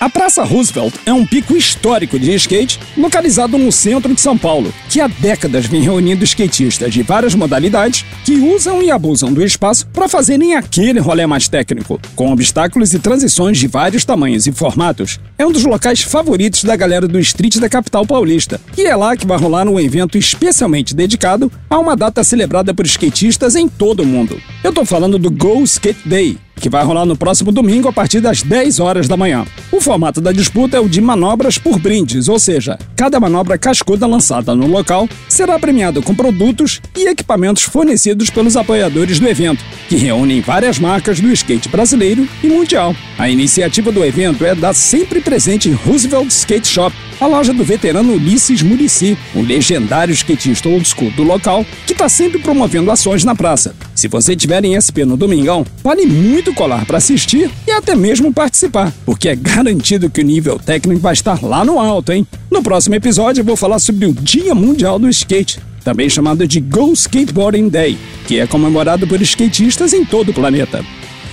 A 0.00 0.08
Praça 0.08 0.42
Roosevelt 0.42 0.94
é 1.04 1.12
um 1.12 1.26
pico 1.26 1.54
histórico 1.54 2.18
de 2.18 2.34
skate 2.34 2.80
localizado 2.96 3.58
no 3.58 3.70
centro 3.70 4.14
de 4.14 4.20
São 4.22 4.36
Paulo, 4.38 4.72
que 4.88 4.98
há 4.98 5.06
décadas 5.06 5.66
vem 5.66 5.82
reunindo 5.82 6.24
skatistas 6.24 6.90
de 6.90 7.02
várias 7.02 7.34
modalidades 7.34 8.02
que 8.24 8.32
usam 8.32 8.82
e 8.82 8.90
abusam 8.90 9.30
do 9.30 9.44
espaço 9.44 9.86
para 9.88 10.08
fazerem 10.08 10.54
aquele 10.54 11.00
rolê 11.00 11.26
mais 11.26 11.48
técnico, 11.48 12.00
com 12.16 12.32
obstáculos 12.32 12.94
e 12.94 12.98
transições 12.98 13.58
de 13.58 13.66
vários 13.66 14.02
tamanhos 14.02 14.46
e 14.46 14.52
formatos. 14.52 15.20
É 15.36 15.46
um 15.46 15.52
dos 15.52 15.66
locais 15.66 16.00
favoritos 16.00 16.64
da 16.64 16.76
galera 16.76 17.06
do 17.06 17.20
street 17.20 17.58
da 17.58 17.68
capital 17.68 18.06
paulista, 18.06 18.58
e 18.78 18.86
é 18.86 18.96
lá 18.96 19.14
que 19.14 19.26
vai 19.26 19.36
rolar 19.36 19.68
um 19.68 19.78
evento 19.78 20.16
especialmente 20.16 20.94
dedicado 20.94 21.52
a 21.68 21.78
uma 21.78 21.94
data 21.94 22.24
celebrada 22.24 22.72
por 22.72 22.86
skatistas 22.86 23.54
em 23.54 23.68
todo 23.68 24.02
o 24.02 24.06
mundo. 24.06 24.40
Eu 24.64 24.72
tô 24.72 24.82
falando 24.86 25.18
do 25.18 25.30
Go 25.30 25.62
Skate 25.62 26.08
Day, 26.08 26.38
que 26.60 26.68
vai 26.68 26.84
rolar 26.84 27.04
no 27.04 27.16
próximo 27.16 27.50
domingo 27.50 27.88
a 27.88 27.92
partir 27.92 28.20
das 28.20 28.42
10 28.42 28.78
horas 28.78 29.08
da 29.08 29.16
manhã. 29.16 29.44
O 29.72 29.80
formato 29.80 30.20
da 30.20 30.30
disputa 30.30 30.76
é 30.76 30.80
o 30.80 30.88
de 30.88 31.00
manobras 31.00 31.58
por 31.58 31.78
brindes, 31.78 32.28
ou 32.28 32.38
seja, 32.38 32.78
cada 32.94 33.18
manobra 33.18 33.58
cascuda 33.58 34.06
lançada 34.06 34.54
no 34.54 34.66
local 34.66 35.08
será 35.28 35.58
premiada 35.58 36.00
com 36.02 36.14
produtos 36.14 36.80
e 36.96 37.08
equipamentos 37.08 37.62
fornecidos 37.62 38.30
pelos 38.30 38.56
apoiadores 38.56 39.18
do 39.18 39.28
evento, 39.28 39.64
que 39.88 39.96
reúnem 39.96 40.40
várias 40.40 40.78
marcas 40.78 41.18
do 41.18 41.32
skate 41.32 41.68
brasileiro 41.68 42.28
e 42.44 42.46
mundial. 42.46 42.94
A 43.18 43.28
iniciativa 43.28 43.90
do 43.90 44.04
evento 44.04 44.44
é 44.44 44.54
da 44.54 44.72
sempre 44.72 45.20
presente 45.20 45.70
Roosevelt 45.70 46.28
Skate 46.28 46.68
Shop, 46.68 46.94
a 47.20 47.26
loja 47.26 47.52
do 47.52 47.62
veterano 47.62 48.14
Ulisses 48.14 48.62
Murici, 48.62 49.16
o 49.34 49.42
legendário 49.42 50.12
skatista 50.14 50.68
old 50.68 50.88
school 50.88 51.10
do 51.10 51.22
local, 51.22 51.66
que 51.86 51.92
está 51.92 52.08
sempre 52.08 52.38
promovendo 52.38 52.90
ações 52.90 53.24
na 53.24 53.34
praça. 53.34 53.74
Se 53.94 54.08
você 54.08 54.34
tiver 54.34 54.64
em 54.64 54.80
SP 54.80 55.04
no 55.04 55.18
domingão, 55.18 55.66
vale 55.84 56.06
muito 56.06 56.54
colar 56.54 56.86
para 56.86 56.96
assistir 56.96 57.50
e 57.66 57.70
até 57.70 57.94
mesmo 57.94 58.32
participar, 58.32 58.90
porque 59.04 59.28
é 59.28 59.36
garantido 59.36 60.08
que 60.08 60.22
o 60.22 60.24
nível 60.24 60.58
técnico 60.58 61.00
vai 61.00 61.12
estar 61.12 61.42
lá 61.44 61.62
no 61.62 61.78
alto, 61.78 62.10
hein? 62.10 62.26
No 62.50 62.62
próximo 62.62 62.94
episódio 62.94 63.42
eu 63.42 63.44
vou 63.44 63.56
falar 63.56 63.78
sobre 63.78 64.06
o 64.06 64.14
Dia 64.14 64.54
Mundial 64.54 64.98
do 64.98 65.08
Skate, 65.10 65.60
também 65.84 66.08
chamado 66.08 66.46
de 66.48 66.58
Go 66.58 66.92
Skateboarding 66.92 67.68
Day, 67.68 67.98
que 68.26 68.38
é 68.38 68.46
comemorado 68.46 69.06
por 69.06 69.20
skatistas 69.20 69.92
em 69.92 70.06
todo 70.06 70.30
o 70.30 70.34
planeta. 70.34 70.82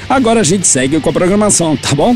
Agora 0.10 0.42
a 0.42 0.44
gente 0.44 0.68
segue 0.68 1.00
com 1.00 1.10
a 1.10 1.14
programação, 1.14 1.78
tá 1.78 1.96
bom? 1.96 2.16